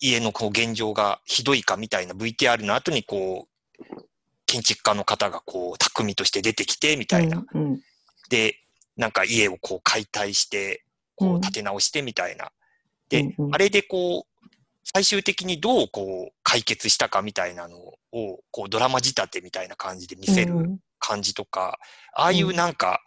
[0.00, 3.84] 家のこう現状がひどいかみたいな VTR の後にこう、
[4.46, 7.44] 建築家の方がこう、匠として出てきてみたいな。
[7.52, 7.80] うん。
[8.30, 8.56] で、
[8.96, 10.84] なんか家をこう解体して、
[11.16, 12.52] こうんう建て直してみたいな。
[13.08, 14.48] で、うんうんあれでこう、
[14.84, 21.80] 最終的にどうこう解決したかみたいなのを、こうドラマ仕立てみたいな感じで見せるうん感じとか、
[22.14, 23.00] ああいうなんか、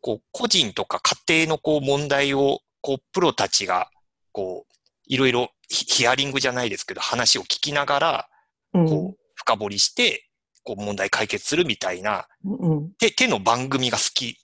[0.00, 3.90] こう個人とか家庭のこう問題を、こうプロたちが、
[4.32, 4.74] こう、
[5.06, 8.28] いろいろヒヒアリングじゃないですけど、話を聞きながら、
[8.74, 10.28] うんこう、深掘りして、
[10.64, 14.38] こう問題解決するみたいな、うん手、手の番組が好き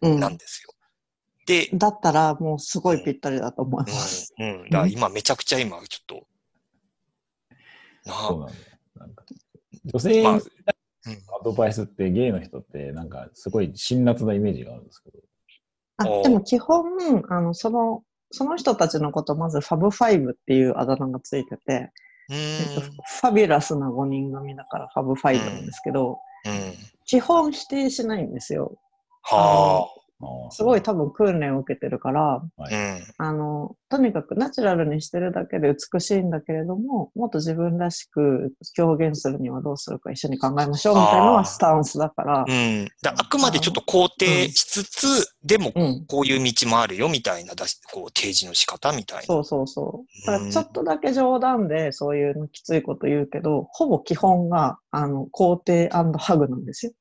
[0.00, 0.72] うんなんですよ。
[1.46, 4.34] で、だったらもうすごいぴったりだと思います。
[4.38, 4.70] うん、うん。
[4.70, 6.26] だ今めちゃくちゃ今、ちょっと、
[8.04, 8.60] なあそうなんだよ。
[8.96, 9.24] なんか
[9.84, 15.18] 女性まあにアドバイスってゲイの人ってなんかすごい辛辣なイメージがあるんですけど。
[15.98, 21.90] あでも基本、あの、その、その人たちのこと、まず Fab Five っていうあだ名がついてて、
[22.28, 22.80] うえっと。
[22.80, 26.74] fabulous な5人組だから Fab Five なんですけど、うん。
[27.06, 28.76] 基本否定しないんですよ。
[29.22, 30.07] はあー
[30.50, 32.42] すごい多分訓練を受けてるから、あ。
[32.58, 33.04] うん。
[33.18, 42.88] あの、とにかくナチュラルにしてるだけで美しいんだけれども、もっと自分らしく表現するにはどうするか一緒に考えましょうみたいなのはスタンスだから、うん。
[43.00, 46.04] だあくまでちょっと肯定しつつ、でもうん。
[46.06, 49.22] こういう道もあるよみたいなだし、こう提示の仕方みたいな。
[49.22, 50.26] そうそうそう。
[50.26, 56.92] だからちょっとだけ冗談でそういうのきついこと言うけど、ほぼ基本が、あの、肯定ハグなんですよ。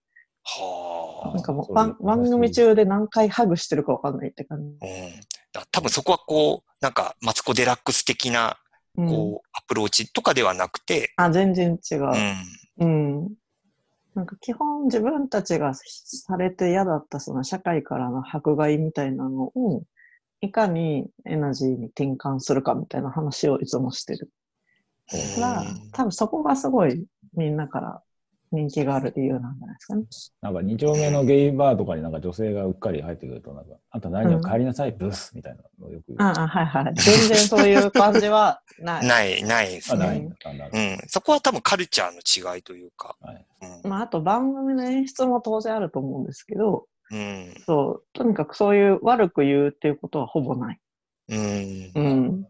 [0.47, 4.77] はなんかもう番番組中で何回ハグしてるかわかんないって感じ。
[4.81, 4.86] あ。
[4.86, 5.19] うん。
[5.51, 8.57] だ多分そこはこう、なんか、マツコ・デラックス的な、
[8.95, 12.01] うん、こう、アプローチとかではなくて、あ、全然違う。
[12.79, 12.88] うん。
[12.88, 13.33] うん。
[14.15, 19.83] なんか基本自分たちがされて嫌だったその社会からの迫害みたいなのを
[20.41, 24.31] いかにエナジーに転換するかみたいな話をいつもしてる
[25.36, 27.05] から、多分そこがすごい
[27.36, 28.01] みんなから
[28.51, 30.03] 人気がある理由なんじゃないですかね。
[30.41, 36.21] なんか二丁目のゲイバーとかになんか女性がうっかり入ってくると、なんか、あんた何を帰りなさい、ブスみたいなのをよく言う。
[36.21, 36.93] ああ、はいはい。
[36.95, 39.05] 全然そういう感じはない。
[39.07, 40.05] ない、ないですあ、ね。
[40.05, 40.97] ないうん。
[41.07, 43.17] そこは多分カルチャーの違いというか。
[43.21, 43.45] どはい
[43.83, 43.89] うん。
[43.89, 47.53] まあ、あと番組の演出も当然あると思うんですけど、うん。
[47.65, 50.79] そう、とにかくそういう悪く言うっていうことはほぼない。
[51.29, 52.01] うんう。
[52.01, 52.47] ん。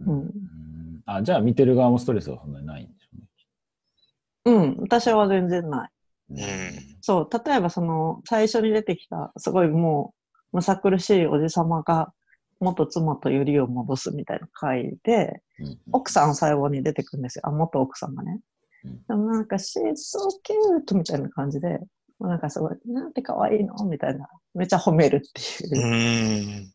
[0.00, 0.30] うんうん
[1.04, 2.88] あ、じゃあ見てる側もストレスはそんなにないん
[4.44, 5.90] うん、私は全然ない。
[6.30, 6.38] うん。
[7.00, 10.14] そう、例えばその、最初に出てきた、すごいも
[10.52, 12.12] う、むさ苦しいおじさまが、
[12.60, 17.42] 元妻とよりを戻すみたいな回で、うん奥さん最後に出てくるんですよ。
[17.46, 18.40] あ、元奥さんがね。
[18.84, 20.96] うんでもなんか、she's so cute!
[20.96, 21.78] みたいな感じで、
[22.18, 24.28] なんかすごい、なんて可愛いのみたいな。
[24.54, 26.60] めっちゃ褒めるっていうう。
[26.60, 26.72] ん。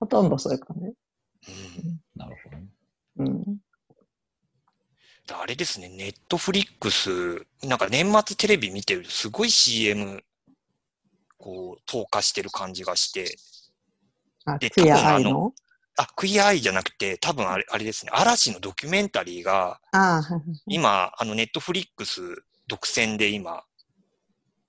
[0.00, 0.84] ほとんどそういう感じ。
[2.16, 2.66] なるほどね。
[3.18, 3.58] うん。
[5.32, 10.22] あれですね、ネットフリックス、なんか年末テレビ見てるとすごい CM、
[11.38, 13.36] こう、投下してる感じがして、
[14.44, 15.52] あ、でクイアアイの？
[15.96, 22.20] あ、クイアアイじゃなくて、多分あれあれですね、嵐のドキュメンタリーが、ああ、はいはい今、あの、ネットフリックス
[22.66, 23.62] 独占で今、はい。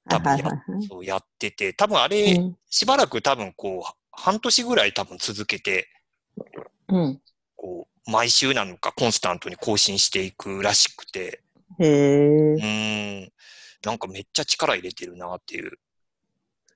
[0.10, 0.43] 多分や
[0.89, 5.88] そうやってて、多分あうれ、んしばらく多分こう、半年ぐらい多分続けて、
[6.89, 7.21] うん。
[7.56, 11.41] こう、毎週なのかコンスタントに更新していくらしくて、
[11.79, 13.31] へえう、ーん、
[13.85, 15.71] なんかめっちゃ力入れてるなっていう。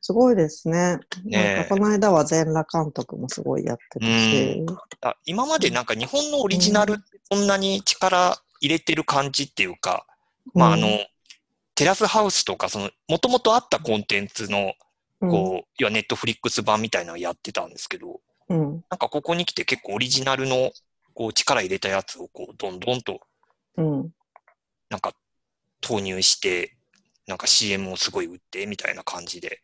[0.01, 0.99] すごいですね。
[1.23, 4.65] ねこの間は全裸監督もすごいやってたし。
[5.01, 10.05] あ今までなんか日本のオリジナルってそんなに力入れてる感じっていうか、
[10.53, 10.87] まああの、
[11.75, 14.73] テラスハウスとか、その、もともとあったコンテンツの、
[15.21, 18.59] うん、こう、要はネットフリックス版みたいなのをやってたんですけど、うん、
[18.89, 20.71] なんかここに来て結構オリジナルの、
[21.15, 23.21] こう、力入れたやつをこう、どんどんと、
[23.77, 24.11] うん。
[24.89, 25.13] なんか、
[25.81, 26.77] 投入して、
[27.25, 29.63] なんか CM をすごい売って、みたいな感じで。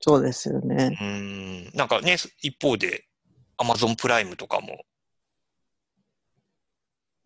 [0.00, 0.96] そうですよね。
[1.00, 3.06] うーん、なんかね、一方で、
[3.56, 4.84] アマゾンプライムとかも、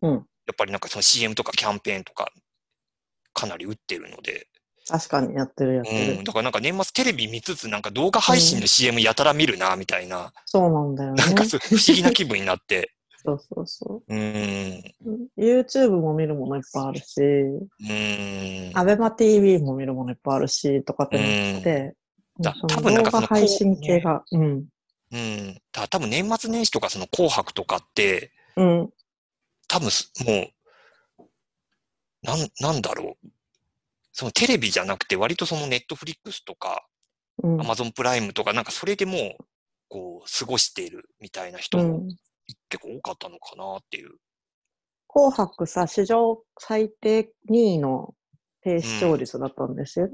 [0.01, 0.11] うん。
[0.13, 0.19] や
[0.51, 2.31] っぱりなんかその CM とかキャンペーンとか、
[3.33, 4.47] かなり打ってるので、
[4.87, 6.13] 確かにやってるやってる。
[6.19, 11.23] うん、だからなんか年末テレビ見つつ、なんか動画配信の CM やたら見るな、みたいな、そうなんだよね。
[11.23, 12.94] なんか不思議な気分になって、
[13.25, 15.29] そうそうそうーん、う。
[15.37, 18.77] YouTube も見るものいっぱいあるし、うーん。
[18.77, 21.23] アベマ TV も見るものいっぱいあるし、とかってな
[21.59, 21.95] って、
[22.69, 24.65] 多分なんかその動画配信系が、うん。
[25.11, 25.61] うん。
[25.71, 28.89] だ多分年末年始とかその紅白とかって、うん。
[29.67, 30.47] 多分すも
[31.19, 31.25] う、
[32.23, 33.27] なん、なんだろう。
[34.11, 36.85] そのテレビじゃなくて割とそのネットフリックスとか、
[37.43, 37.63] うんア。
[37.63, 39.45] マゾンプライムとかなんかそれでもう、
[39.87, 42.15] こう、過ごしているみたいな人もうん。
[42.75, 44.11] 結構多かったのかなっていう。
[45.07, 48.13] 紅白さ、史上最低2位の
[48.61, 50.13] 低視聴率だったんですよね。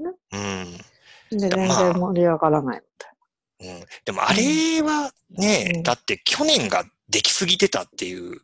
[1.30, 1.38] うん。
[1.38, 3.84] で、全まあ然盛り上がらないみたいうん。
[4.04, 8.40] でもあれはね、うんだって去年ができすぎてたっていう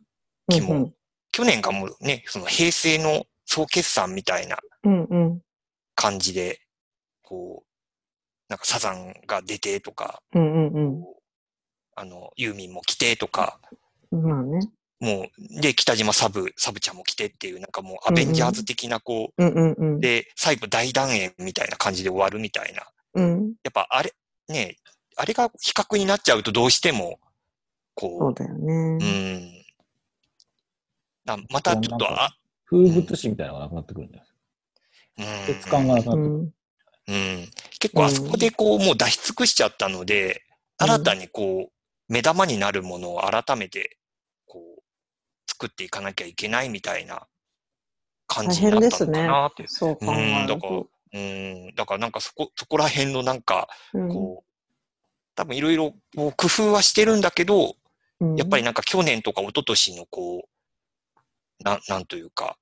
[0.47, 0.55] な。
[0.55, 0.93] 期も、うん
[1.31, 5.41] 去年がもうね、その平成の総決算みたいなうんうん。
[5.93, 6.59] 感じで、
[7.21, 7.69] こう、
[8.49, 11.21] なんかサザンが出てとか、うんうんこう
[11.95, 13.78] あの、ユーミンも来てとか、うん。
[14.11, 14.59] まあね。
[14.99, 19.99] もう、で、北島サブ、サブちゃんも来てっていう、なんかもうアベンジャーズ的なこうんうんうう、ん。
[19.99, 22.83] で、最後大団円みたいな感じで終わるみたいな。
[23.13, 23.53] うん。
[23.63, 24.13] やっぱあれ、
[24.49, 24.75] ね、
[25.15, 27.19] あれが比較になっちゃうとどうしても、
[27.95, 29.35] こそうだよう、うね。
[29.37, 29.51] ん。
[31.25, 34.27] なまたちょっと、あ、風物詩みたいなのがなくなってくるんじゃない
[35.19, 35.67] うんですか。
[35.67, 36.29] 質感がなくなってくる。
[36.29, 36.53] うん。
[37.07, 37.51] うん。
[37.79, 40.49] 結構あそこでこう、もう出し尽くしちゃったので、うん
[40.81, 41.71] 新たにこう、
[42.07, 43.98] 目玉になるものを改めて、
[45.49, 47.27] 作っていかなきゃいけないみたいな
[48.27, 49.65] 感じになったのかなって。
[49.67, 50.87] そう考うん、えるだから、と。
[51.11, 54.49] うん、だからなんかそこ、そこら辺のなんか、うんこう、
[55.35, 57.75] 多分いろいろ工夫はしてるんだけど、
[58.19, 62.57] うんやっぱりなんか去年とか一昨年のこう、なん、なんというか、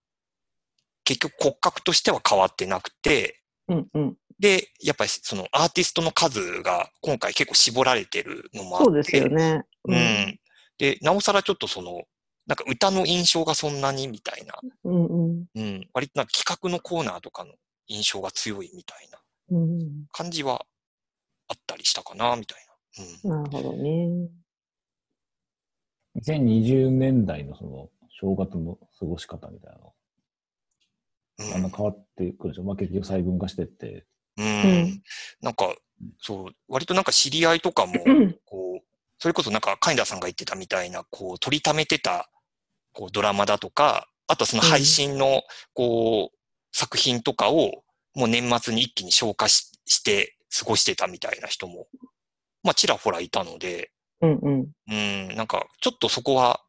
[1.04, 4.18] 結局骨格としては変わってなくて、うんうん。
[4.40, 8.86] で、やっぱりそのアーティストの数が今回結構絞られてるのもあって。
[8.86, 9.64] そうですよね。
[9.86, 10.40] うん。
[10.78, 12.04] で、なおさらちょっとその、
[12.48, 14.56] なんか歌の印象がそんなにみたいな、
[14.86, 15.46] うんうん。
[15.54, 15.90] うん。
[15.94, 17.54] 割となんか企画のコーナーとかの
[17.88, 19.20] 印象が強いみたいな
[19.52, 20.06] うん。
[20.12, 20.66] 感じは
[21.50, 22.60] あったりしたかな、みたい
[23.24, 23.38] な。
[23.38, 24.30] なるほどね。
[26.16, 29.94] 2020年代のその、正月の過ごし方みたいなの、
[31.40, 31.50] うん。
[31.52, 32.64] だんだん変わってくるでしょ？
[32.64, 34.08] まあ結局細分化してって。
[34.38, 34.46] うん。
[34.46, 35.04] うん
[35.42, 35.76] なんか、
[36.20, 38.86] そう、割となんか知り合いとかも、う んこう、
[39.20, 42.30] それこそなんか、カインダーさんが言ってたみたいな、こう、取りためてた、
[42.98, 45.44] こう、ドラマだとか、あとはその配信の、
[45.76, 46.38] こう、
[46.72, 47.84] 作品とかを、
[48.16, 51.86] もう年末に一気に消化しして過ごしてたみたいな人も、
[52.64, 54.72] まあ、ちらほらいたので、うんうん。
[54.90, 54.94] う
[55.34, 56.60] ん、なんか、ちょっとそこは、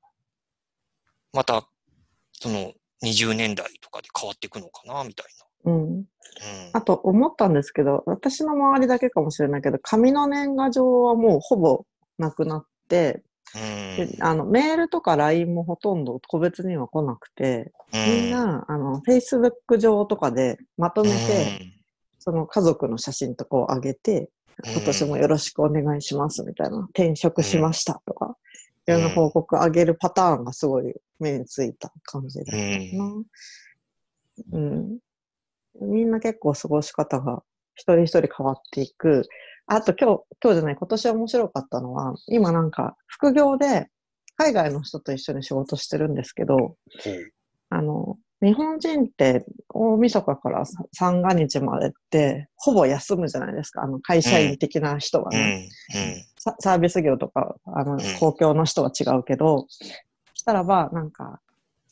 [1.32, 1.66] また、
[2.32, 5.26] その、20年代とかで変わっていくのかな、みたい
[5.64, 6.00] うん。
[6.00, 6.04] な。
[6.74, 11.86] あと思ったんですけど、私の周りだけかもしれないけど、紙の年賀状はもうほぼ
[12.18, 13.22] なくなって、うん。
[13.54, 18.04] であのメールとか LINE もほとんど個別には来なくて、うん。
[18.04, 21.72] みんな、あの、Facebook 上とかでまとめて、
[22.18, 24.30] その家族の写真とかを上げて、
[24.64, 28.36] うん、今年もよろしくお願いしますみたいな、転職しましたとか、
[28.86, 32.58] いうんろんな報告上げるパターンがすごい目についた感じだったか
[32.96, 33.22] な。
[34.52, 34.98] うん。
[35.80, 37.42] みんな結構過ごし方が
[37.74, 39.28] 一人一人変わっていく。
[39.70, 43.88] あと今日、今日じゃない、今年面白かったのは、今なんか副業で
[44.36, 46.76] 海外の人と一緒に仕事してるんですけど、
[47.68, 53.82] あの、日本人って大晦日からさ三が日までってほぼ休むじゃないですか。
[53.82, 55.38] あの会社員的な人はうん。
[55.38, 55.68] ね。
[55.94, 56.24] うん。
[56.38, 59.66] ササービス業とか、あのん、公共の人は違うけど、
[60.32, 61.40] したらば、なんか、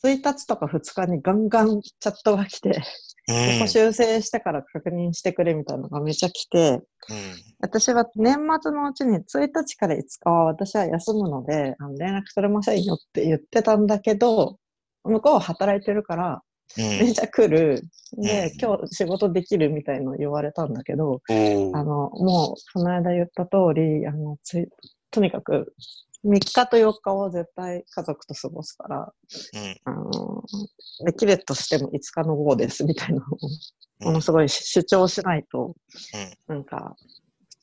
[0.03, 2.83] 1日とか2日にガンガンチャットが来て、うん
[3.27, 6.81] ここ修正してから確認してくれみたいなのがめちゃ来て、うん。
[7.59, 14.57] 私は年末のうちに1日から5日は私は休むので、あの連絡取れませんよって言ってたんだけど、
[15.03, 16.41] 向こうは働いてるから、
[16.77, 16.83] うん。
[16.83, 17.81] めちゃ来る。
[18.17, 21.75] でうん、今日仕事できるみたいの言われたんだけど、おー。
[21.75, 24.67] あの、もう、この間言った通り、あの、つい
[25.11, 25.73] とにかく、
[26.27, 29.13] 3日と4日を絶対家族と過ごすから、
[29.85, 30.43] あの、
[31.05, 33.49] できるとしても5日の午後ですみたいなのを、うん
[33.99, 35.75] ものすごい主張しないと、
[36.47, 36.95] なんか、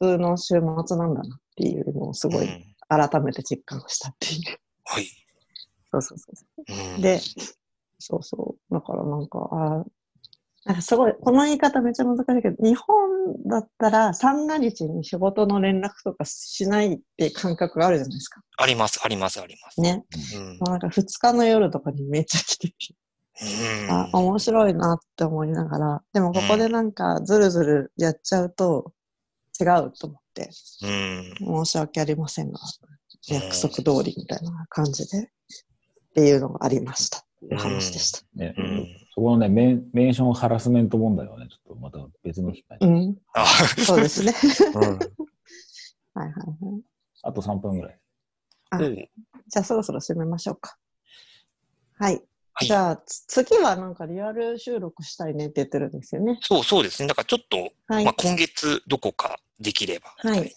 [0.01, 4.59] 普通の週末なんだなっていうのをすごいうん改めて実感したっていう。
[4.85, 5.07] はい。
[5.93, 6.95] そうそうそうそう。
[6.97, 7.21] うんで、
[7.99, 8.75] そうそう。
[8.75, 9.85] だからなんか、あ
[10.65, 13.14] なんかすごい、この言い方めっちゃ難しいけど、日本
[13.47, 18.41] だったら三が日に仕事の連絡とかしないって感覚があるじゃないですか。
[18.57, 19.81] あります、あります、あります。
[19.81, 20.05] ね。
[20.37, 20.59] うん。
[20.59, 22.75] もうなんか二日の夜とかにめっちゃ来てて、
[23.43, 23.91] うん。
[23.91, 28.93] あ、面白いなって思いながら、でもここでなんかずるずるやっちゃうと
[29.61, 30.51] 違うと思って、
[30.83, 31.65] うん。
[31.65, 32.61] 申し訳ありませんが、
[33.29, 35.29] 約束通りみたいな感じで、っ
[36.15, 37.19] ていうのがありました。
[37.19, 38.21] っていう話でした。
[38.35, 38.55] ね。
[38.57, 42.87] うんそこのねメン、メンションハラスメント問題はね、ちょっとまた別の機会に。
[42.87, 44.33] うん、あそうですね。
[44.75, 44.83] うん
[46.15, 46.83] はいはいはい。
[47.23, 47.99] あと3分ぐらい。
[48.71, 50.77] あおうじゃあそろそろ締めましょうか。
[51.99, 52.15] はい。
[52.57, 56.39] はいじゃあ、つ次はなんかリアル収録したいねって言ってるんですよね。
[56.41, 57.09] そうそうですね。
[57.09, 58.05] だからちょっと、はい。
[58.05, 60.55] まあ、今月どこかできればみたい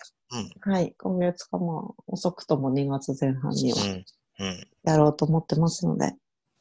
[0.64, 0.74] な。
[0.74, 0.94] はい。
[0.98, 4.06] 今月かまあ、遅くとも2月前半にはうん。
[4.40, 4.68] うん。
[4.84, 6.14] やろうと思ってますので、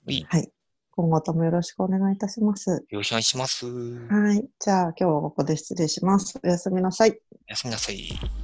[0.08, 0.50] いいはい。
[0.96, 2.70] 今後ともよろしくお願いいたします。
[2.88, 3.66] よろしくお願いします。
[3.66, 4.48] おはい。
[4.58, 6.40] じゃあ今日はここで失礼します。
[6.42, 7.18] おやすみなさい。
[7.46, 7.98] やすみなさい。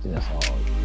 [0.04, 0.81] 皆さん。